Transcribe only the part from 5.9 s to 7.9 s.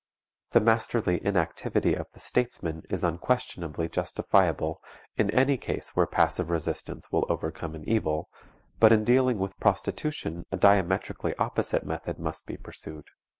where passive resistance will overcome an